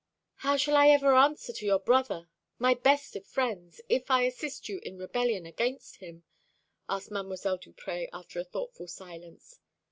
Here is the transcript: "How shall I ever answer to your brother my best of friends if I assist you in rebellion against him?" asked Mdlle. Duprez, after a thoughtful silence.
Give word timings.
"How 0.37 0.57
shall 0.57 0.75
I 0.77 0.87
ever 0.87 1.13
answer 1.13 1.53
to 1.53 1.65
your 1.67 1.77
brother 1.77 2.27
my 2.57 2.73
best 2.73 3.15
of 3.15 3.23
friends 3.23 3.81
if 3.87 4.09
I 4.09 4.23
assist 4.23 4.67
you 4.67 4.79
in 4.79 4.97
rebellion 4.97 5.45
against 5.45 5.97
him?" 5.97 6.23
asked 6.89 7.11
Mdlle. 7.11 7.61
Duprez, 7.61 8.09
after 8.11 8.39
a 8.39 8.43
thoughtful 8.43 8.87
silence. 8.87 9.59